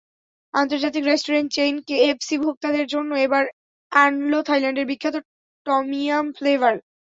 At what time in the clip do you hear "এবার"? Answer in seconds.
3.25-3.43